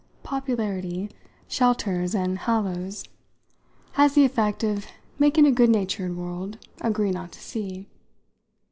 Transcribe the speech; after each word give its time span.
Popularity 0.23 1.11
shelters 1.47 2.15
and 2.15 2.39
hallows 2.39 3.03
has 3.91 4.15
the 4.15 4.25
effect 4.25 4.63
of 4.63 4.87
making 5.19 5.45
a 5.45 5.51
good 5.51 5.69
natured 5.69 6.17
world 6.17 6.57
agree 6.81 7.11
not 7.11 7.31
to 7.33 7.39
see." 7.39 7.85